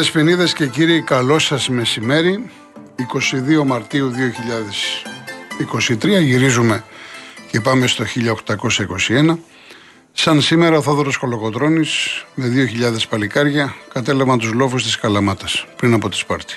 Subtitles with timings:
[0.00, 2.50] Κυρίες Πενίδες και κύριοι, καλό σας μεσημέρι.
[2.96, 6.84] 22 Μαρτίου 2023 γυρίζουμε
[7.50, 9.38] και πάμε στο 1821.
[10.12, 16.08] Σαν σήμερα ο Θόδωρος Κολοκοτρώνης με 2.000 παλικάρια κατέλαβαν τους λόφους της Καλαμάτας πριν από
[16.08, 16.56] τη Σπάρτη.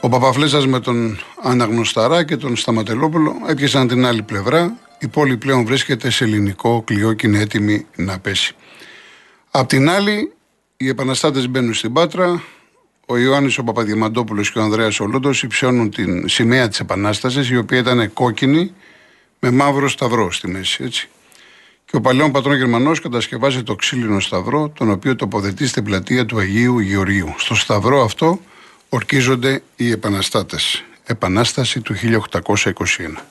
[0.00, 4.76] Ο Παπαφλέσας με τον Αναγνωσταρά και τον Σταματελόπουλο έπιασαν την άλλη πλευρά.
[4.98, 8.54] Η πόλη πλέον βρίσκεται σε ελληνικό κλειό και είναι έτοιμη να πέσει.
[9.50, 10.35] Απ' την άλλη,
[10.76, 12.42] οι επαναστάτες μπαίνουν στην Πάτρα.
[13.06, 17.78] Ο Ιωάννης ο Παπαδιαμαντόπουλο και ο Ανδρέας Ολόντο υψώνουν την σημαία της Επανάστασης, η οποία
[17.78, 18.72] ήταν κόκκινη
[19.38, 20.84] με μαύρο σταυρό στη μέση.
[20.84, 21.08] Έτσι.
[21.84, 26.38] Και ο παλαιόν πατρόν Γερμανός κατασκευάζει το ξύλινο σταυρό, τον οποίο τοποθετεί στην πλατεία του
[26.38, 27.34] Αγίου Γεωργίου.
[27.36, 28.40] Στο σταυρό αυτό
[28.88, 30.84] ορκίζονται οι επαναστάτες.
[31.04, 33.24] Επανάσταση του 1821.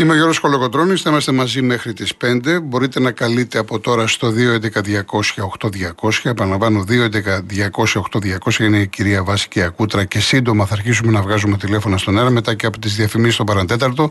[0.00, 2.60] Είμαι ο Γιώργος Κολοκοτρώνης, θα είμαστε μαζί μέχρι τις 5.
[2.62, 6.10] Μπορείτε να καλείτε από τώρα στο 211-200-8200.
[6.22, 11.96] Επαναλαμβάνω, 211-200-8200 είναι η κυρία Βάση και Ακούτρα και σύντομα θα αρχίσουμε να βγάζουμε τηλέφωνα
[11.96, 14.10] στον αέρα μετά και από τις διαφημίσεις στο παραντέταρτο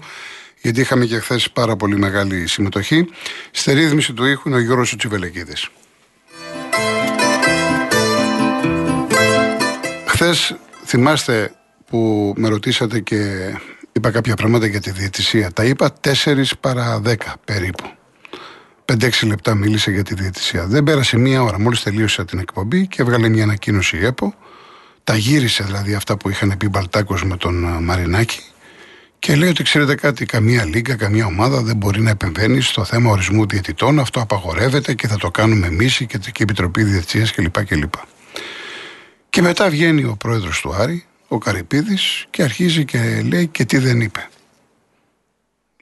[0.61, 3.07] γιατί είχαμε και χθες πάρα πολύ μεγάλη συμμετοχή.
[3.51, 5.69] Στη ρύθμιση του ήχου είναι ο Γιώργος Τσιβελεκίδης.
[10.05, 10.55] Χθες
[10.85, 11.51] θυμάστε
[11.85, 13.51] που με ρωτήσατε και
[13.91, 15.51] είπα κάποια πράγματα για τη διαιτησία.
[15.51, 17.83] Τα είπα 4 παρά 10 περίπου.
[18.85, 20.65] 5-6 λεπτά μίλησε για τη διαιτησία.
[20.65, 21.59] Δεν πέρασε μία ώρα.
[21.59, 24.33] Μόλις τελείωσα την εκπομπή και έβγαλε μια ανακοίνωση η ΕΠΟ.
[25.03, 28.39] Τα γύρισε δηλαδή αυτά που είχαν πει Μπαλτάκος με τον Μαρινάκη.
[29.19, 33.11] Και λέει ότι ξέρετε κάτι, καμία λίγα, καμία ομάδα δεν μπορεί να επεμβαίνει στο θέμα
[33.11, 33.99] ορισμού διαιτητών.
[33.99, 37.65] Αυτό απαγορεύεται και θα το κάνουμε εμείς η Κεντρική Επιτροπή Διαιτησίας κλπ.
[37.65, 37.93] κλπ.
[39.29, 43.77] Και μετά βγαίνει ο πρόεδρος του Άρη, ο Καρυπίδης και αρχίζει και λέει και τι
[43.77, 44.29] δεν είπε.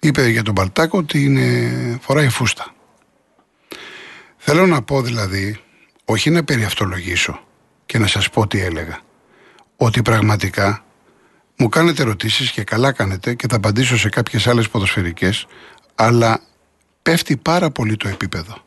[0.02, 2.74] Είπε για τον Παλτάκο ότι είναι, φοράει φούστα.
[4.38, 5.60] Θέλω να πω δηλαδή,
[6.06, 7.40] όχι να περιαυτολογήσω
[7.86, 9.00] και να σας πω τι έλεγα,
[9.78, 10.86] ότι πραγματικά
[11.58, 15.48] μου κάνετε ερωτήσεις και καλά κάνετε και θα απαντήσω σε κάποιες άλλες ποδοσφαιρικές,
[15.96, 16.42] αλλά
[17.02, 18.58] πέφτει πάρα πολύ το επίπεδο.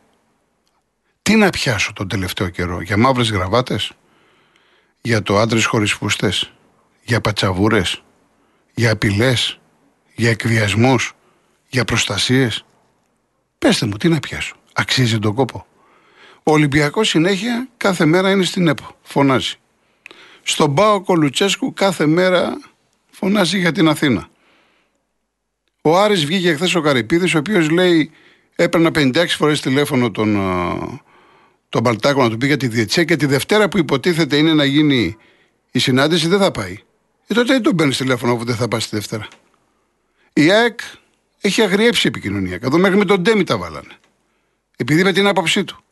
[1.23, 3.93] Τι να πιάσω τον τελευταίο καιρό, για μαύρες γραβάτες,
[5.01, 6.53] για το άντρες χωρίς φούστες,
[7.03, 8.03] για πατσαβούρες,
[8.75, 9.61] για απειλές,
[10.15, 11.13] για εκβιασμούς,
[11.69, 12.65] για προστασίες.
[13.59, 14.55] Πέστε μου, τι να πιάσω.
[14.73, 15.67] Αξίζει τον κόπο.
[16.43, 18.97] Ο Ολυμπιακός συνέχεια κάθε μέρα είναι στην ΕΠΟ.
[19.03, 19.55] Φωνάζει.
[20.43, 22.61] Στον Πάο Κολουτσέσκου κάθε μέρα
[23.11, 24.29] φωνάζει για την Αθήνα.
[25.83, 28.11] Ο Άρης βγήκε χθες ο Καρυπίδης, ο οποίος λέει
[28.57, 30.39] έπαιρνα 56 φορές τηλέφωνο τον,
[31.69, 34.65] τον Παλτάκο να του πει για τη διετσία και τη Δευτέρα που υποτίθεται είναι να
[34.65, 35.17] γίνει
[35.71, 36.79] η συνάντηση δεν θα πάει.
[37.31, 39.29] Ε, τότε δεν τον παίρνεις τηλέφωνο που δεν θα πας τη Δευτέρα.
[40.33, 40.81] Η ΑΕΚ
[41.41, 42.59] έχει αγριέψει επικοινωνία.
[42.63, 43.95] Εδώ μέχρι με τον Ντέμι τα βάλανε.
[44.77, 45.85] Επειδή με την άποψή του.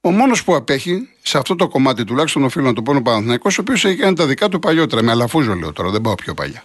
[0.00, 3.50] Ο μόνος που απέχει σε αυτό το κομμάτι τουλάχιστον οφείλω να το πω ο Παναθυναϊκό,
[3.52, 5.02] ο οποίος έχει κάνει τα δικά του παλιότερα.
[5.02, 6.64] Με αλαφούζω λέω τώρα, δεν πάω πιο παλιά.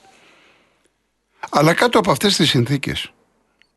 [1.50, 3.14] Αλλά κάτω από αυτές τις συνθήκες,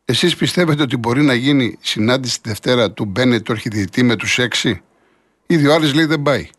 [0.05, 4.39] εσείς πιστεύετε ότι μπορεί να γίνει συνάντηση τη Δευτέρα του Μπένετ, του αρχιδιετή με τους
[4.39, 4.81] έξι;
[5.45, 6.49] Ήδη ο Άρης λέει δεν πάει.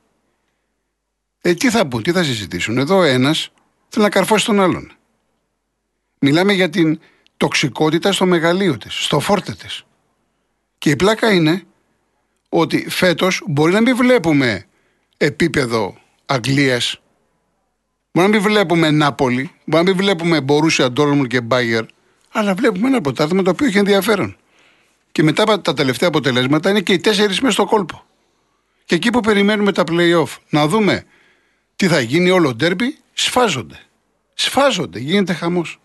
[1.40, 3.50] Ε, τι θα πούν, τι θα συζητήσουν; Εδώ ένας
[3.88, 4.92] θέλει να καρφώσει τον άλλον.
[6.20, 7.00] Μιλάμε για την
[7.36, 9.82] τοξικότητα στο μεγαλείο της, στο φόρτε της.
[10.78, 11.62] Και η πλάκα είναι
[12.48, 14.64] ότι φέτος μπορεί να μην βλέπουμε
[15.16, 15.96] επίπεδο
[16.26, 17.00] Αγγλίας.
[18.12, 21.84] Μπορεί να μην βλέπουμε Νάπολη, μπορεί να μην βλέπουμε Μπορούσια, Ντόρμουν και Μπάγκερ,
[22.32, 24.36] αλλά βλέπουμε ένα πρωτάθλημα το οποίο έχει ενδιαφέρον.
[25.12, 28.04] Και μετά από τα τελευταία αποτελέσματα είναι και οι τέσσερις μέσα στο κόλπο.
[28.84, 31.04] Και εκεί που περιμένουμε τα playoff, να δούμε
[31.78, 33.78] τι θα γίνει όλο ντέρμπι, σφάζονται.
[34.34, 35.80] Σφάζονται, γίνεται χαμός.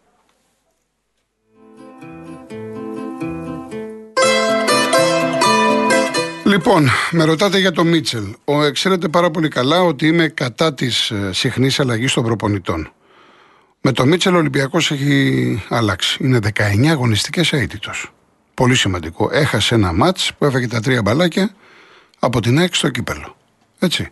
[6.44, 8.24] Λοιπόν, με ρωτάτε για το Μίτσελ.
[8.46, 12.92] Ο, ξέρετε πάρα πολύ καλά ότι είμαι κατά της ε, συχνής αλλαγής των προπονητών.
[13.82, 16.24] Με το Μίτσελ ο Ολυμπιακός έχει αλλάξει.
[16.24, 18.12] Είναι 19 αγωνιστικές αίτητος.
[18.54, 19.30] Πολύ σημαντικό.
[19.32, 21.56] Έχασε ένα μάτς που έφαγε τα τρία μπαλάκια
[22.20, 23.36] από την ΑΕΚ στο κύπελο.
[23.80, 24.10] Έτσι.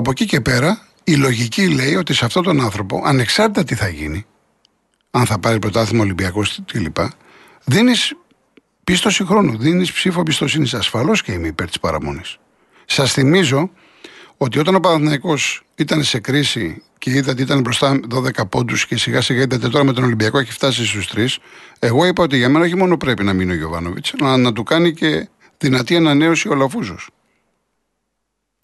[0.00, 3.88] Από εκεί και πέρα η λογική λέει ότι σε αυτόν τον άνθρωπο, ανεξάρτητα τι θα
[3.88, 4.26] γίνει,
[5.10, 6.96] αν θα πάρει πρωτάθλημα Ολυμπιακός κλπ.,
[7.64, 8.14] δίνεις
[8.84, 10.74] πίστοση χρόνου, δίνεις ψήφο εμπιστοσύνης.
[10.74, 12.38] Ασφαλώς και είμαι υπέρ της παραμονής.
[12.84, 13.70] Σας θυμίζω
[14.36, 15.34] ότι όταν ο Παναθυναϊκό
[15.74, 19.84] ήταν σε κρίση και είδατε ότι ήταν μπροστά 12 πόντους και σιγά σιγά είδατε τώρα
[19.84, 21.26] με τον Ολυμπιακό έχει φτάσει στους 3,
[21.78, 24.62] εγώ είπα ότι για μένα όχι μόνο πρέπει να μείνει ο Γιωβάνοβιτς, αλλά να του
[24.62, 27.08] κάνει και δυνατή ανανέωση ο Λαφούζος.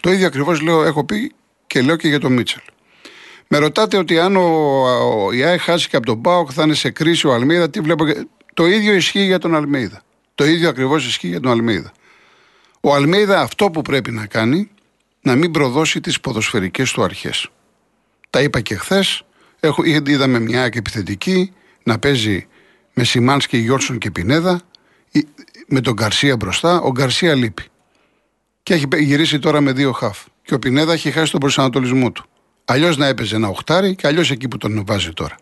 [0.06, 1.32] Το ίδιο ακριβώς λέω, έχω πει
[1.66, 2.62] και λέω και για τον Μίτσελ.
[3.48, 6.74] Με ρωτάτε ότι αν ο, ο, η ΑΕ χάσει και από τον Πάοκ θα είναι
[6.74, 8.04] σε κρίση ο Αλμίδα, τι βλέπω.
[8.54, 10.02] Το ίδιο ισχύει για τον Αλμέιδα.
[10.34, 11.92] Το ίδιο ακριβώς ισχύει για τον Αλμέιδα.
[12.80, 14.70] Ο Αλμέιδα αυτό που πρέπει να κάνει,
[15.22, 17.48] να μην προδώσει τις ποδοσφαιρικές του αρχές.
[18.30, 19.24] Τα είπα και χθες.
[20.04, 21.52] Είδαμε μια επιθετική
[21.82, 22.46] να παίζει
[22.94, 24.60] με Σιμάνσκι, Γιόρσον και Πινέδα,
[25.68, 26.80] με τον Γκαρσία μπροστά.
[26.80, 27.64] Ο Γκαρσία λείπει.
[28.66, 30.24] Και έχει γυρίσει τώρα με δύο χαφ.
[30.42, 32.24] Και ο Πινέδα έχει χάσει τον προσανατολισμό του.
[32.64, 35.36] Αλλιώς να έπαιζε ένα οχτάρι και αλλιώς εκεί που τον βάζει τώρα.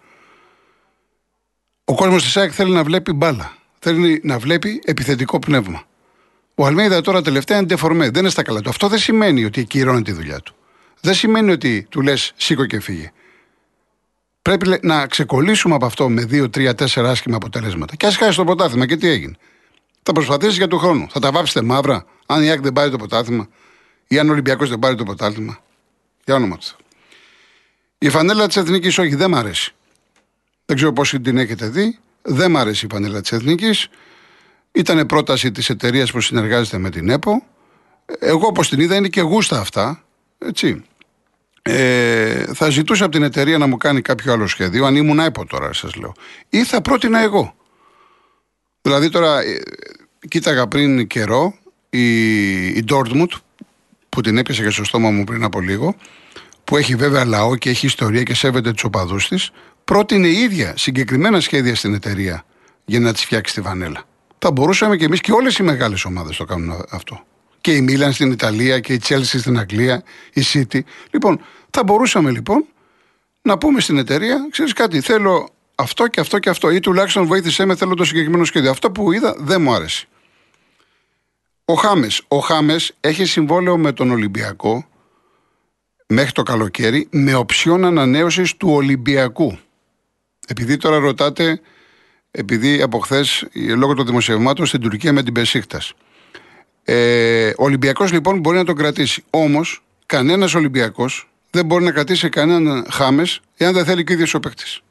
[1.84, 3.56] Ο κόσμος της ΑΕΚ θέλει να βλέπει μπάλα.
[3.78, 5.82] Θέλει να βλέπει επιθετικό πνεύμα.
[6.54, 8.10] Ο Αλμέιδα τώρα τελευταία είναι ντεφορμέ.
[8.10, 8.68] Δεν είναι στα καλά του.
[8.68, 10.54] Αυτό δεν σημαίνει ότι εκυρώνει τη δουλειά του.
[11.00, 13.12] Δεν σημαίνει ότι του λες σήκω και φύγε.
[14.42, 17.96] Πρέπει να ξεκολλήσουμε από αυτό με 2, 3, 4 άσχημα αποτελέσματα.
[17.96, 18.86] Και ας χάσει το πρωτάθλημα.
[18.86, 19.36] Και τι έγινε.
[20.06, 21.06] Θα προσπαθήσεις για του χρόνου.
[21.10, 23.48] Θα τα βάψετε μαύρα, αν η ΑΕΚ δεν πάρει το πρωτάθλημα
[24.08, 25.58] ή αν ο Ολυμπιακός δεν πάρει το πρωτάθλημα.
[26.24, 26.66] Για όνομα του.
[27.98, 29.74] Η φανέλα της Εθνικής, όχι, δεν μ' αρέσει.
[30.66, 31.98] Δεν ξέρω πώ την έχετε δει.
[32.22, 33.88] Δεν μ' αρέσει η φανέλα της Εθνικής.
[34.72, 37.42] Ήταν πρόταση της εταιρείας που συνεργάζεται με την ΕΠΟ.
[38.18, 40.04] Εγώ όπως την είδα είναι και γούστα αυτά.
[40.38, 40.84] Έτσι.
[41.62, 45.46] Ε, θα ζητούσα από την εταιρεία να μου κάνει κάποιο άλλο σχέδιο, αν ήμουν ΕΠΟ
[45.46, 46.12] τώρα, σας λέω.
[46.48, 47.54] Ή θα πρότεινα εγώ.
[48.86, 49.60] Δηλαδή τώρα, ε,
[50.28, 51.54] κοίταγα πριν καιρό
[51.90, 53.28] η, η Dortmund,
[54.08, 55.94] που την έπιασε και στο στόμα μου πριν από λίγο,
[56.64, 59.50] που έχει βέβαια λαό και έχει ιστορία και σέβεται τους οπαδούς της,
[59.84, 62.44] πρότεινε η ίδια συγκεκριμένα σχέδια στην εταιρεία
[62.84, 64.04] για να τη φτιάξει τη βανέλα.
[64.38, 67.24] Θα μπορούσαμε και εμείς και όλες οι μεγάλες ομάδες το κάνουν αυτό.
[67.60, 70.02] Και η Μίλαν στην Ιταλία και η Τσέλσι στην Αγγλία,
[70.32, 70.80] η City.
[71.10, 71.40] Λοιπόν,
[71.70, 72.64] θα μπορούσαμε λοιπόν
[73.42, 76.70] να πούμε στην εταιρεία, ξέρεις κάτι, θέλω αυτό και αυτό και αυτό.
[76.70, 78.70] Ή τουλάχιστον βοήθησέ με, θέλω το συγκεκριμένο σχέδιο.
[78.70, 80.06] Αυτό που είδα δεν μου άρεσε.
[81.64, 82.22] Ο Χάμες.
[82.28, 84.86] Ο Χάμες έχει συμβόλαιο με τον Ολυμπιακό
[86.06, 89.58] μέχρι το καλοκαίρι με οψιόν ανανέωσης του Ολυμπιακού.
[90.46, 91.60] Επειδή τώρα ρωτάτε,
[92.30, 95.92] επειδή από χθες, λόγω των δημοσιευμάτων στην Τουρκία με την Πεσίχτας.
[96.84, 99.24] Ε, ο Ολυμπιακός λοιπόν μπορεί να τον κρατήσει.
[99.30, 104.34] Όμως, κανένας Ολυμπιακός δεν μπορεί να κρατήσει κανέναν Χάμες εάν δεν θέλει και ο ίδιος
[104.34, 104.82] ο παίκτης.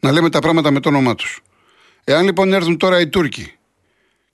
[0.00, 1.42] Να λέμε τα πράγματα με το όνομά τους.
[2.04, 3.52] Εάν λοιπόν έρθουν τώρα οι Τούρκοι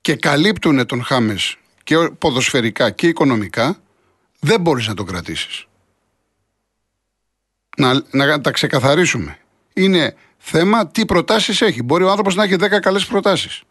[0.01, 3.81] και καλύπτουν τον Χάμες και ποδοσφαιρικά και οικονομικά,
[4.41, 5.67] δεν μπορείς να τον κρατήσεις.
[7.77, 9.39] Να, να τα ξεκαθαρίσουμε.
[9.73, 11.83] Είναι θέμα τι προτάσεις έχει.
[11.83, 13.63] Μπορεί ο άνθρωπος να έχει 10 καλές προτάσεις.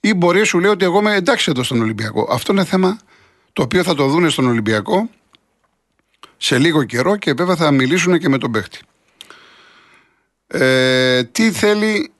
[0.00, 2.28] Ή μπορεί σου λέει ότι εγώ είμαι εντάξει εδώ στον Ολυμπιακό.
[2.30, 2.98] Αυτό είναι θέμα
[3.52, 5.10] το οποίο θα το δούνε στον Ολυμπιακό
[6.36, 8.80] σε λίγο καιρό και βέβαια θα μιλήσουν και με τον παίχτη.
[10.46, 12.12] Ε, τι θέλει,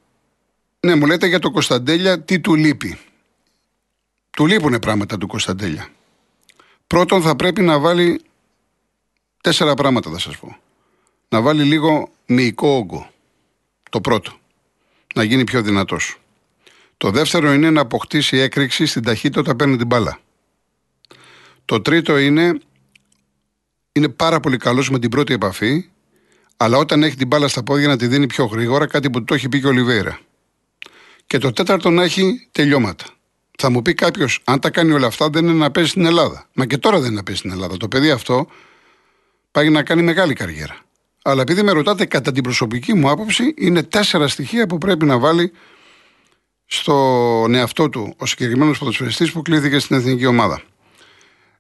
[0.80, 2.98] ναι μου λέτε για τον Κωνσταντέλια τι του λείπει.
[4.30, 5.88] Του λείπουν πράγματα του Κωνσταντέλια.
[6.86, 8.20] Πρώτον θα πρέπει να βάλει
[9.40, 10.56] τέσσερα πράγματα θα σας πω.
[11.28, 13.10] Να βάλει λίγο μυϊκό όγκο.
[13.90, 14.32] Το πρώτο.
[15.14, 16.20] Να γίνει πιο δυνατός.
[16.96, 20.20] Το δεύτερο είναι να αποκτήσει έκρηξη στην ταχύτητα όταν παίρνει την μπάλα.
[21.64, 22.60] Το τρίτο είναι
[23.96, 25.88] είναι πάρα πολύ καλός με την πρώτη επαφή,
[26.56, 29.34] αλλά όταν έχει την μπάλα στα πόδια να τη δίνει πιο γρήγορα, κάτι που το
[29.34, 30.18] έχει πει και ο Λιβέρα.
[31.26, 33.04] Και το τέταρτο να έχει τελειώματα.
[33.58, 36.48] Θα μου πει κάποιος, αν τα κάνει όλα αυτά, δεν είναι να παίζει στην Ελλάδα.
[36.54, 37.76] Μα και τώρα δεν είναι να παίζει στην Ελλάδα.
[37.76, 38.46] Το παιδί αυτό
[39.50, 40.76] πάει να κάνει μεγάλη καριέρα.
[41.22, 45.18] Αλλά επειδή με ρωτάτε κατά την προσωπική μου άποψη, είναι τέσσερα στοιχεία που πρέπει να
[45.18, 45.52] βάλει
[46.66, 50.62] στον εαυτό του ο συγκεκριμένος ποδοσφαιριστής που κλείθηκε στην εθνική ομάδα.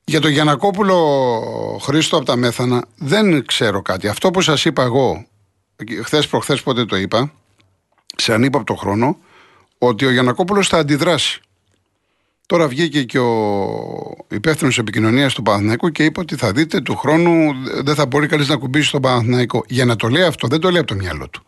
[0.08, 4.08] Για τον Γιανακόπουλο Χρήστο από τα Μέθανα δεν ξέρω κάτι.
[4.08, 5.26] Αυτό που σας είπα εγώ,
[6.02, 7.32] χθες προχθές πότε το είπα,
[8.16, 9.18] σε ανύπαπτο χρόνο,
[9.78, 11.40] ότι ο Γιανακόπουλος θα αντιδράσει.
[12.46, 17.52] Τώρα βγήκε και ο υπεύθυνος επικοινωνίας του Παναθηναϊκού και είπε ότι θα δείτε του χρόνου
[17.82, 19.64] δεν θα μπορεί κανείς να κουμπίσει στον Παναθηναϊκό.
[19.68, 21.42] Για να το λέει αυτό, δεν το λέει από το μυαλό του.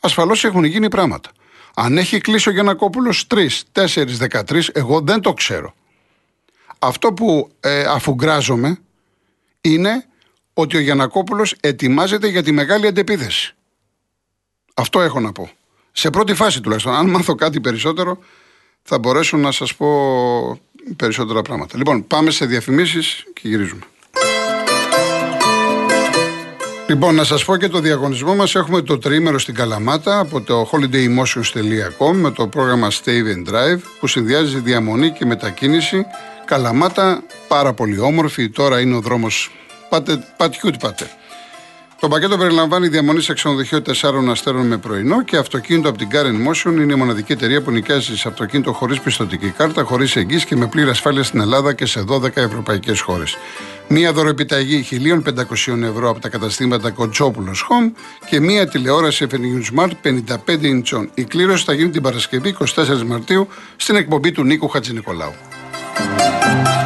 [0.00, 1.30] Ασφαλώς έχουν γίνει πράγματα.
[1.74, 5.74] Αν έχει κλείσει ο Γιανακόπουλος 3, 4, 13, εγώ δεν το ξέρω.
[6.78, 8.78] Αυτό που ε, αφουγκράζομαι
[9.60, 10.04] είναι
[10.54, 13.54] ότι ο Γιανακόπουλος ετοιμάζεται για τη μεγάλη αντεπίθεση.
[14.74, 15.50] Αυτό έχω να πω.
[15.92, 16.94] Σε πρώτη φάση τουλάχιστον.
[16.94, 18.18] Αν μάθω κάτι περισσότερο,
[18.82, 19.88] θα μπορέσω να σας πω
[20.96, 21.76] περισσότερα πράγματα.
[21.76, 23.82] Λοιπόν, πάμε σε διαφημίσεις και γυρίζουμε.
[26.88, 28.54] Λοιπόν, να σας πω και το διαγωνισμό μας.
[28.54, 34.06] Έχουμε το τρίμερο στην Καλαμάτα από το holidaymotions.com με το πρόγραμμα Stay and Drive που
[34.06, 36.06] συνδυάζει διαμονή και μετακίνηση
[36.46, 38.50] Καλαμάτα, πάρα πολύ όμορφη.
[38.50, 39.50] Τώρα είναι ο δρόμος,
[39.88, 41.10] πάτε, πατιούτ πάτε.
[42.00, 46.48] Το πακέτο περιλαμβάνει διαμονή σε ξενοδοχείο 4 αστέρων με πρωινό και αυτοκίνητο από την Karen
[46.48, 46.72] Motion.
[46.72, 50.66] Είναι η μοναδική εταιρεία που νοικιάζει σε αυτοκίνητο χωρίς πιστοτική κάρτα, χωρίς εγγύηση και με
[50.66, 53.36] πλήρη ασφάλεια στην Ελλάδα και σε 12 ευρωπαϊκές χώρες.
[53.88, 57.92] Μία δωροεπιταγή 1.500 ευρώ από τα καταστήματα Κοτσόπουλο Home
[58.28, 61.06] και μία τηλεόραση FNU Smart 55 inch.
[61.14, 65.32] Η κλήρωση θα γίνει την Παρασκευή 24 Μαρτίου στην εκπομπή του Νίκου Χατζηνικολάου.
[65.98, 66.85] Thank you.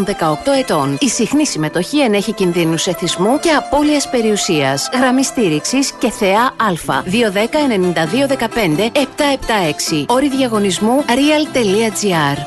[0.05, 0.11] 18
[0.59, 0.97] ετών.
[0.99, 4.89] Η συχνή συμμετοχή ενέχει κινδύνους εθισμού και απώλειας περιουσίας.
[4.93, 6.73] Γραμμή στήριξης και θεά Α.
[7.05, 10.05] 210-9215-776.
[10.07, 12.37] Όρη διαγωνισμού real.gr.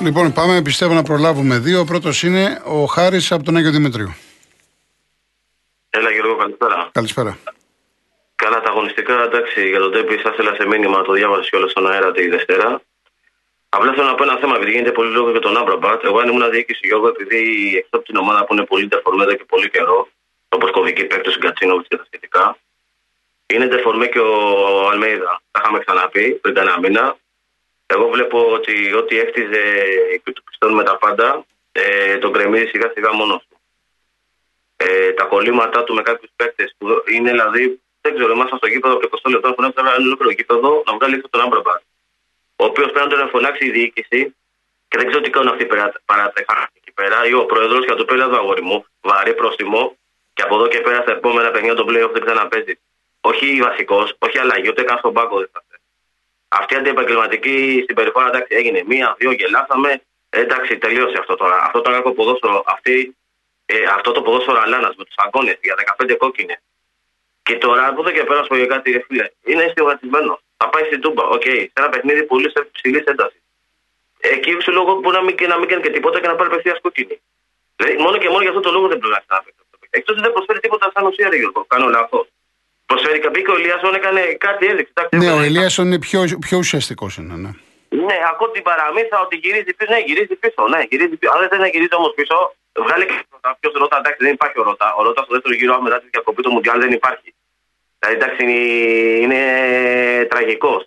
[0.00, 0.62] Λοιπόν, πάμε.
[0.62, 1.80] Πιστεύω να προλάβουμε δύο.
[1.80, 4.14] Ο πρώτος είναι ο Χάρης από τον Άγιο Δημητρίου.
[5.90, 6.88] Έλα, Γιώργο, καλησπέρα.
[6.92, 7.38] Καλησπέρα.
[8.34, 11.90] Καλά, τα αγωνιστικά εντάξει για τον Τέπη, σας έστειλα σε μήνυμα, το διάβασες κιόλα στον
[11.90, 12.80] αέρα τη Δευτέρα.
[13.68, 16.04] Απλά θέλω να πω ένα θέμα, επειδή γίνεται πολύ λόγο για τον Άμπραμπατ.
[16.04, 17.40] Εγώ, αν ήμουν διοίκηση Γιώργο, επειδή
[17.76, 20.08] εκτός από την ομάδα που είναι πολύ τεφορμέ και πολύ καιρό,
[20.48, 22.58] όπως κωδική παίκτη του Γκατσίνοβιτς και τα σχετικά,
[23.46, 24.34] είναι τεφορμέ και ο
[24.88, 25.42] Αλμέιδα.
[25.50, 27.16] Τα είχαμε ξαναπεί πριν κανένα μήνα.
[27.86, 29.62] Εγώ βλέπω ότι ό,τι έχτιζε
[30.24, 33.56] και του πιστώνει με τα πάντα, ε, τον κρεμίζει σιγά σιγά μόνος του.
[34.76, 38.98] Ε, τα κολλήματά του με κάποιους παίκτες που είναι δηλαδή, δεν ξέρω, ήμασταν στο γήπεδο
[38.98, 41.80] και 20 λεπτά έχουν ένα ολόκληρο γήπεδο να βγάλει τον Άμπραμπατ
[42.56, 44.34] ο οποίος πρέπει να τον φωνάξει η διοίκηση
[44.88, 45.66] και δεν ξέρω τι κάνουν αυτοί
[46.04, 49.96] παράτεχα εκεί πέρα, ή ο πρόεδρος να του πει εδώ αγόρι μου, βαρύ πρόστιμο
[50.34, 52.78] και από εδώ και πέρα στα επόμενα παιχνίδια των playoff δεν ξαναπαίζει.
[53.20, 55.76] Όχι βασικός, όχι αλλαγή, ούτε καν στον πάγκο δεν θα θε.
[56.48, 60.02] Αυτή η αντιεπαγγελματική συμπεριφορά εντάξει, έγινε μία, δύο, γελάσαμε.
[60.30, 61.56] Εντάξει, τελείωσε αυτό τώρα.
[61.62, 63.16] Αυτό το κακό ποδόσφαιρο, αυτή,
[63.66, 66.58] ε, αυτό το ποδόσφαιρο αλάνας με τους αγώνες για 15 κόκκινες.
[67.42, 70.84] Και τώρα από εδώ και πέρα, σου πω για κάτι, φίλε, είναι αισιογραφισμένο θα πάει
[70.84, 71.24] στην Τούμπα.
[71.36, 71.60] OK, okay.
[71.72, 73.42] σε ένα παιχνίδι πολύ ψηλής έντασης.
[74.20, 76.78] Εκεί σου λόγο που να μην, να μην κάνει και τίποτα και να πάρει απευθεία
[76.82, 77.20] κόκκινη.
[77.76, 79.50] Δηλαδή, μόνο και μόνο για αυτό το λόγο δεν πρέπει να κάνει.
[79.90, 81.64] Εκτός δεν προσφέρει τίποτα σαν ουσία, ρε Γιώργο.
[81.72, 82.26] Κάνω λάθος.
[82.86, 84.92] Προσφέρει και ο Ηλίασον έκανε κάτι έδειξε.
[85.10, 87.50] Ναι, ο Ηλίασον είναι πιο, πιο ουσιαστικός είναι, ναι.
[87.88, 89.90] Ναι, ακούω την παραμύθα ότι γυρίζει πίσω.
[89.92, 90.68] Ναι, γυρίζει πίσω.
[90.72, 91.32] Ναι, γυρίζει πίσω.
[91.34, 92.36] Αν δεν θέλει να γυρίζει όμως πίσω,
[92.84, 93.16] βγάλει και
[93.60, 93.96] ποιος ρώτα.
[93.98, 94.94] Εντάξει, δεν υπάρχει ο ρώτα.
[94.98, 97.34] Ο ρώτα στο δεύτερο γύρο μετά τη διακοπή του Μουντιάλ δεν υπάρχει.
[97.98, 98.42] Δηλαδή, εντάξει,
[99.22, 99.40] είναι
[100.30, 100.84] τραγικό.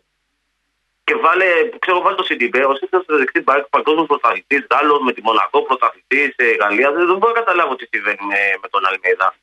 [1.03, 1.45] Και βάλε,
[1.79, 5.61] ξέρω, βάλε το CDB, ο σύστημα στο δεξί μπακ, παγκόσμιος πρωταθλητής, Γάλλος με τη Μονακό
[5.61, 6.93] πρωταθλητής, ε, Γαλλίας.
[6.93, 9.35] Δεν, μπορώ να καταλάβω τι συμβαίνει με, με τον Αλμίδα.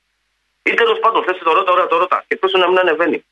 [0.62, 2.24] Ή τέλος πάντων, θες το ρώτα, ωραία το ρώτα.
[2.28, 3.24] Και πέσω να μην ανεβαίνει.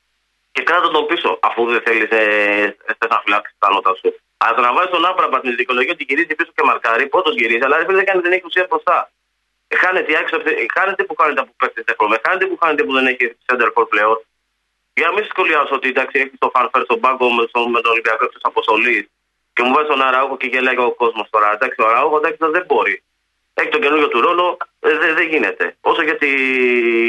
[0.53, 2.77] Και κάτω τον πίσω, αφού δεν θέλεις ε,
[3.11, 4.09] να φυλάξεις τα νότα σου.
[4.37, 7.65] Αλλά το να βάζει τον Άμπραμπα την δικαιολογία ότι γυρίζει πίσω και μαρκάρει, πότε γυρίζει,
[7.65, 9.11] αλλά δεν κάνει, δεν έχει ουσία μπροστά.
[9.69, 10.13] Χάνεται,
[10.75, 14.17] χάνεται που χάνεται που παίρνει τεχνολογία, χάνεται που χάνεται που δεν έχει center for πλέον.
[14.95, 17.91] Για να μην σχολιάσω ότι εντάξει, έχει το φανφέρ στον πάγκο με, τον, με τον
[17.91, 19.11] Ολυμπιακό τη αποστολή
[19.53, 21.53] και μου βάζει τον Αραούχο και γελάει ο κόσμος τώρα.
[21.53, 23.03] Εντάξει, ο Αραούχο εντάξει, δεν μπορεί.
[23.55, 25.77] Έχει τον καινούργιο του ρόλο, ε, δεν δε γίνεται.
[25.81, 26.29] Όσο γιατί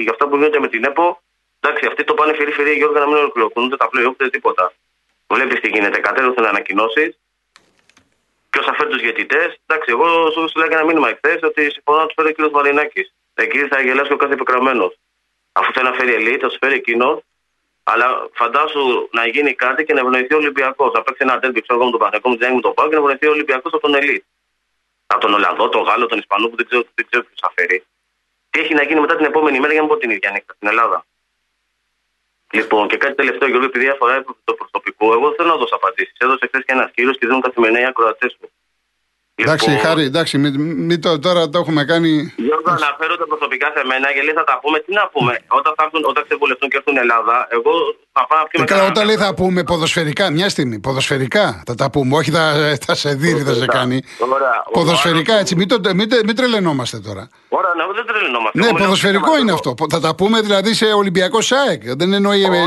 [0.01, 1.21] για αυτά που γίνονται με την ΕΠΟ,
[1.59, 4.73] εντάξει, αυτοί το πάνε φυρί φυρί Γιώργο να μην ολοκληρώνονται τα πλέον ούτε τίποτα.
[5.27, 5.99] Βλέπεις τι γίνεται.
[5.99, 7.17] Κατέρωθεν ανακοινώσεις.
[8.55, 9.49] Ποιο θα φέρει του διαιτητές.
[9.65, 12.51] Εντάξει, εγώ σου λέγα ένα μήνυμα εχθέ ότι συμφωνώ να τους φέρει ο κ.
[12.51, 13.11] Μαρινάκη.
[13.33, 14.93] Εκεί θα γελάσει ο κάθε επικραμμένο.
[15.51, 17.23] Αφού θέλει να φέρει ελίτ, θα τους φέρει εκείνο
[17.83, 20.91] αλλά φαντάσου να γίνει κάτι και να ευνοηθεί ο Ολυμπιακός.
[20.93, 23.27] Να παίξει ένα τέτοιο ξέρω εγώ με τον Παναγιακό με τον Πάο και να ευνοηθεί
[23.27, 24.23] ο Ολυμπιακός από τον Ελίτ.
[25.07, 27.85] Από τον Ολλανδό, τον Γάλλο, τον Ισπανό που δεν ξέρω, δεν ξέρω ποιος θα φέρει.
[28.49, 30.67] Τι έχει να γίνει μετά την επόμενη μέρα για να πω την ίδια νύχτα στην
[30.67, 31.05] Ελλάδα.
[32.53, 36.15] Λοιπόν, και κάτι τελευταίο, Γιώργο, επειδή αφορά το προσωπικό, εγώ δεν θέλω να δώσω απαντήσεις.
[36.17, 38.49] Έδωσε χθες και ένας κύριος και δίνουν καθημερινά οι ακροατές μου.
[39.37, 42.33] Εντάξει, λοιπόν, χάρη, εντάξει, μην, μην το, τώρα το έχουμε κάνει.
[42.37, 44.79] Γιώργο, αναφέρονται προσωπικά σε μένα και λέει θα τα πούμε.
[44.79, 47.71] Τι να πούμε, όταν, θα έρθουν, όταν ξεβολευτούν και έρθουν Ελλάδα, εγώ
[48.11, 50.79] θα πάω αυτή ε, Καλά, όταν λέει θα πούμε ποδοσφαιρικά, μια στιγμή.
[50.79, 52.43] Ποδοσφαιρικά θα τα πούμε, όχι θα,
[52.85, 54.03] θα σε δει, θα σε κάνει.
[54.71, 57.29] ποδοσφαιρικά, έτσι, μην, το, μην, μην τρελαινόμαστε τώρα.
[57.49, 58.59] Ωραία, ναι, δεν τρελαινόμαστε.
[58.59, 59.73] Ναι, ποδοσφαιρικό είναι αυτό.
[59.89, 61.81] Θα τα πούμε δηλαδή σε Ολυμπιακός ΣΑΕΚ.
[61.95, 62.63] Δεν εννοεί εμεί.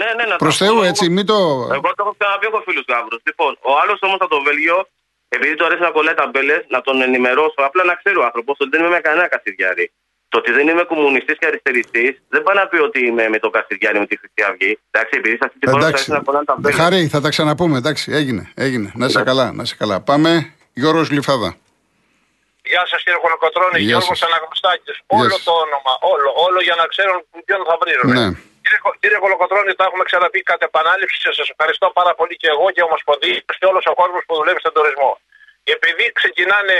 [0.00, 1.34] Ναι, ναι, Προς Θεού, έτσι, μην το.
[1.78, 3.18] Εγώ το έχω ξαναπεί, έχω φίλους γάβρου.
[3.22, 4.86] Λοιπόν, ο άλλος όμως από το Βέλγιο
[5.38, 7.60] επειδή του αρέσει να κολλάει ταμπέλες, να τον ενημερώσω.
[7.68, 9.92] Απλά να ξέρω ο άνθρωπος ότι δεν είμαι με κανένα καστιδιάρη.
[10.28, 13.50] Το ότι δεν είμαι κομμουνιστής και αριστεριστής δεν πάει να πει ότι είμαι με το
[13.50, 14.78] καστιδιάρη με τη Χρυσή Αυγή.
[14.90, 16.78] Εντάξει, επειδή σε αυτή την χώρα να κολλάνε ταμπέλες.
[16.80, 17.76] Χαρή, θα τα ξαναπούμε.
[17.78, 18.52] Εντάξει, έγινε.
[18.54, 18.92] έγινε.
[18.94, 20.00] Να είσαι καλά, να είσαι καλά.
[20.00, 21.56] Πάμε, Γιώργος Λιφάδα.
[22.62, 24.96] Γεια σας κύριε Κολοκοτρώνη, Γιώργος Αναγνωστάκης.
[25.06, 28.10] Όλο το όνομα, όλο, όλο για να ξέρουν ποιον θα βρίζουν.
[28.18, 28.26] Ναι.
[28.64, 32.66] Κύριε, κύριε Κολοκοτρώνη, τα έχουμε ξαναπεί κατ' επανάληψη και σας ευχαριστώ πάρα πολύ και εγώ
[32.74, 35.12] και ο Ομοσπονδία και όλος ο κόσμος που δουλεύει στον τουρισμό.
[35.76, 36.78] Επειδή ξεκινάνε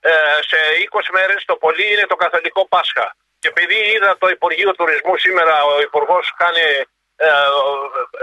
[0.00, 0.10] ε,
[0.50, 0.58] σε
[0.90, 3.06] 20 μέρες το πολύ είναι το Καθολικό Πάσχα.
[3.40, 6.66] Και επειδή είδα το Υπουργείο Τουρισμού σήμερα, ο Υπουργός κάνει.
[7.16, 7.30] Ε,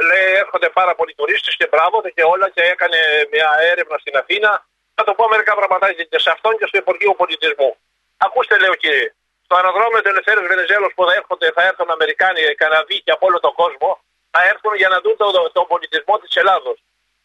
[0.09, 2.99] λέει έρχονται πάρα πολλοί τουρίστες και μπράβο και όλα και έκανε
[3.31, 4.65] μια έρευνα στην Αθήνα
[4.95, 7.69] θα το πω μερικά πραγματάκια και σε αυτόν και στο Υπουργείο Πολιτισμού.
[8.17, 9.13] Ακούστε, λέω κύριε,
[9.51, 13.39] στο αεροδρόμιο του Ελευθέρου Βενεζέλος που θα έρχονται, θα έρθουν Αμερικάνοι, Καναδοί και από όλο
[13.45, 13.89] τον κόσμο,
[14.33, 16.77] θα έρθουν για να δουν τον το πολιτισμό της Ελλάδος.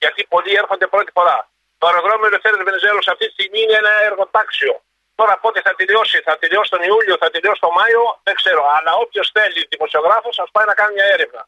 [0.02, 1.38] Γιατί πολλοί έρχονται πρώτη φορά.
[1.78, 4.74] Το αεροδρόμιο Ελευθέρου Βενεζέλος αυτή τη στιγμή είναι ένα εργοτάξιο.
[5.18, 8.62] Τώρα πότε θα τελειώσει, θα τελειώσει τον Ιούλιο, θα τελειώσει τον Μάιο, δεν ξέρω.
[8.76, 11.42] Αλλά όποιος θέλει δημοσιογράφος, ας πάει να κάνει μια έρευνα.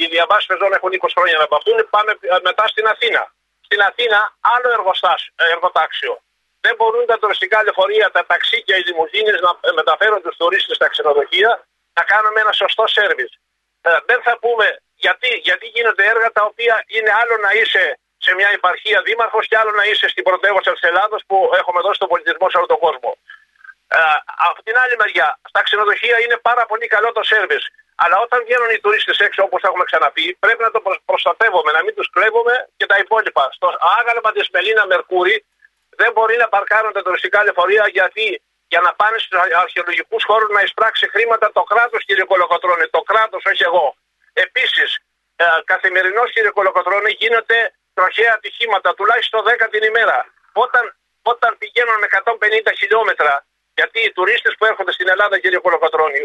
[0.00, 2.10] Οι διαβάσεις πεζών έχουν 20 χρόνια να μπαθούν, πάμε
[2.48, 3.22] μετά στην Αθήνα
[3.66, 4.20] στην Αθήνα
[4.54, 6.12] άλλο ε, εργοτάξιο.
[6.64, 10.88] Δεν μπορούν τα τουριστικά λεωφορεία, τα ταξί και οι λιμουζίνε να μεταφέρουν τους τουρίστες στα
[10.92, 11.50] ξενοδοχεία,
[11.98, 13.32] να κάνουμε ένα σωστό σερβις.
[13.86, 14.66] Ε, δεν θα πούμε
[15.04, 17.84] γιατί, γιατί γίνονται έργα τα οποία είναι άλλο να είσαι
[18.26, 21.98] σε μια επαρχία δήμαρχος και άλλο να είσαι στην πρωτεύουσα της Ελλάδος που έχουμε δώσει
[22.02, 23.10] τον πολιτισμό σε όλο τον κόσμο.
[23.96, 23.98] Ε,
[24.50, 27.64] από την άλλη μεριά, στα ξενοδοχεία είναι πάρα πολύ καλό το σερβις.
[28.02, 30.80] Αλλά όταν βγαίνουν οι τουρίστες έξω, όπως έχουμε ξαναπεί, πρέπει να το
[31.10, 33.44] προστατεύουμε, να μην τους κλέβουμε και τα υπόλοιπα.
[33.56, 33.68] Στο
[33.98, 35.36] άγαλμα της Μελίνα Μερκούρη
[36.00, 38.26] δεν μπορεί να παρκάρουν τα τουριστικά λεωφορεία γιατί
[38.72, 42.86] για να πάνε στους αρχαιολογικούς χώρους να εισπράξει χρήματα το κράτος, κύριε Κολοκοτρόνη.
[42.96, 43.86] Το κράτος, όχι εγώ.
[44.32, 44.90] Επίσης,
[45.36, 47.58] ε, καθημερινώς, κύριε Κολοκοτρόνη, γίνονται
[47.94, 50.18] τροχαία ατυχήματα, τουλάχιστον 10 την ημέρα.
[50.64, 50.84] Όταν,
[51.22, 53.46] όταν πηγαίνουν με 150 χιλιόμετρα,
[53.78, 56.22] γιατί οι τουρίστες που έρχονται στην Ελλάδα, κύριε Κολοκοτρόνη,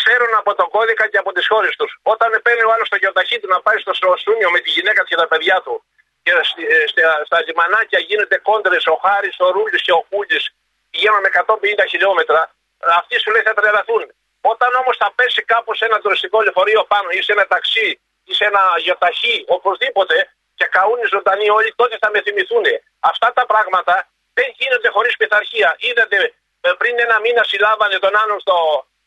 [0.00, 1.90] ξέρουν από τον κώδικα και από τις χώρες τους.
[2.02, 5.16] Όταν παίρνει ο άλλος το γεωταχή του να πάει στο Σοστούνιο με τη γυναίκα και
[5.16, 5.84] τα παιδιά του
[6.22, 10.38] και ε, στα λιμανάκια γίνονται κόντρε ο Χάρη, ο Ρούλη και ο Κούλη
[10.90, 12.40] πηγαίνουν με 150 χιλιόμετρα,
[13.00, 14.04] αυτοί σου λέει θα τρελαθούν.
[14.52, 18.32] Όταν όμω θα πέσει κάπου σε ένα τουριστικό λεωφορείο πάνω ή σε ένα ταξί ή
[18.38, 20.16] σε ένα γεωταχή, οπωσδήποτε
[20.54, 22.64] και καούν οι ζωντανοί όλοι, τότε θα με θυμηθούν.
[23.00, 23.94] Αυτά τα πράγματα
[24.38, 25.76] δεν γίνονται χωρί πειθαρχία.
[25.78, 26.16] Είδατε
[26.60, 28.56] ε, πριν ένα μήνα συλλάβανε τον άλλον στο,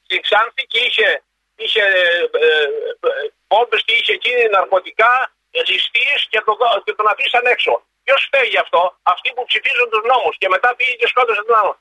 [0.05, 1.23] στη Ξάνθη και είχε,
[1.55, 1.83] είχε
[2.31, 2.49] ε,
[3.59, 5.31] ε, και είχε εκεί ναρκωτικά,
[5.69, 6.51] ληστείες και, το,
[6.83, 7.73] και τον αφήσαν έξω.
[8.03, 8.81] Ποιος φταίει γι' αυτό,
[9.13, 11.73] αυτοί που ψηφίζουν τους νόμους και μετά πήγε και σκότωσε τον νόμο.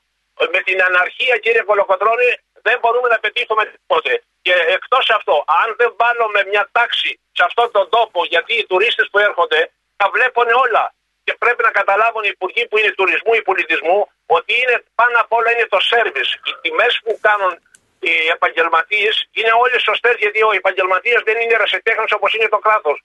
[0.53, 2.29] Με την αναρχία, κύριε Κολοκοτρόνη,
[2.65, 4.13] δεν μπορούμε να πετύχουμε τίποτε.
[4.45, 9.07] Και εκτός αυτό, αν δεν βάλουμε μια τάξη σε αυτόν τον τόπο, γιατί οι τουρίστες
[9.11, 10.93] που έρχονται τα βλέπουν όλα.
[11.25, 15.33] Και πρέπει να καταλάβουν οι υπουργοί που είναι τουρισμού ή πολιτισμού ότι είναι πάνω απ'
[15.37, 16.29] όλα είναι το σερβις.
[16.47, 17.53] Οι τιμές που κάνουν
[17.99, 22.97] οι επαγγελματίες είναι όλες σωστές γιατί ο επαγγελματίας δεν είναι ερασιτέχνη όπως είναι το κράτος.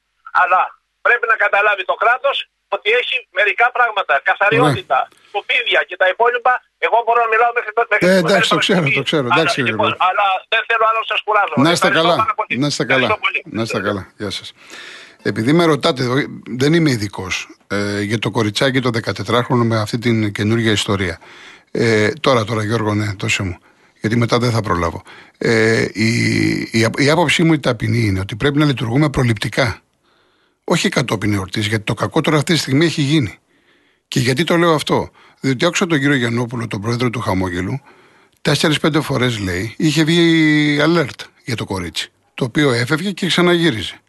[0.43, 0.61] Αλλά
[1.07, 2.37] πρέπει να καταλάβει το κράτος
[2.69, 4.13] ότι έχει μερικά πράγματα.
[4.31, 5.17] Καθαριότητα, ναι.
[5.29, 6.53] σκουπίδια και τα υπόλοιπα.
[6.87, 7.95] Εγώ μπορώ να μιλάω μέχρι τότε.
[8.01, 9.27] Ε, εντάξει, το ξέρω, το ξέρω.
[9.33, 11.55] Εντάξει, αλλά, λοιπόν, αλλά δεν θέλω άλλο να σας κουράζω.
[11.57, 12.17] Να είστε καλά.
[12.63, 13.19] Να είστε καλά.
[13.45, 14.03] Να είστε καλά.
[14.17, 14.53] Γεια σας.
[15.23, 16.03] Επειδή με ρωτάτε,
[16.61, 21.19] δεν είμαι ειδικός ε, για το κοριτσάκι το 14χρονο με αυτή την καινούργια ιστορία.
[21.71, 23.59] Ε, τώρα, τώρα, Γιώργο, ναι, δώσε μου
[24.01, 25.03] γιατί μετά δεν θα προλάβω.
[25.39, 26.11] Ε, η,
[26.71, 29.81] η, η άποψή μου η ταπεινή είναι ότι πρέπει να λειτουργούμε προληπτικά.
[30.71, 33.39] Όχι κατόπιν εορτής, γιατί το κακό τώρα αυτή τη στιγμή έχει γίνει.
[34.09, 37.81] Και γιατί το λέω αυτό; Διότι άκουσα τον κύριο Γιαννόπουλο, τον πρόεδρο του Χαμόγελου,
[38.41, 42.13] τέσσερι-πέντε φορές λέει, είχε βγει alert για το κορίτσι.
[42.35, 44.01] Το οποίο έφευγε και ξαναγύριζε.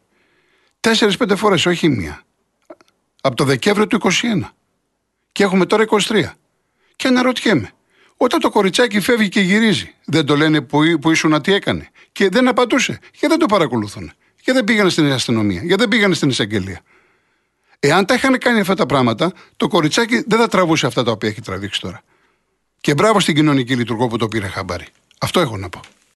[0.79, 2.23] Τέσσερι-πέντε φορές, όχι μία.
[3.21, 4.53] Από το Δεκέμβριο του 21.
[5.31, 6.23] Και έχουμε τώρα 23.
[6.95, 7.71] Και αναρωτιέμαι,
[8.17, 11.89] όταν το κοριτσάκι φεύγει και γυρίζει, δεν το λένε που, που ήσουν τι έκανε.
[12.11, 12.99] Και δεν απαντούσε.
[13.19, 14.11] Και δεν το παρακολουθούν.
[14.49, 15.59] Και δεν πήγανε στην αστυνομία.
[15.59, 16.81] Γιατί δεν πήγανε στην εισαγγελία.
[17.79, 21.29] Εάν τα είχαν κάνει αυτά τα πράγματα, το κοριτσάκι δεν θα τραβούσε αυτά τα οποία
[21.29, 22.01] έχει τραβήξει τώρα.
[22.81, 24.85] Και μπράβο στην κοινωνική λειτουργό που το πήρε χαμπάρι.
[25.19, 25.79] Αυτό έχω να πω.